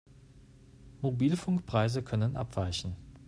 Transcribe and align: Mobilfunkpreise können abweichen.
Mobilfunkpreise 1.03 2.01
können 2.01 2.35
abweichen. 2.35 2.95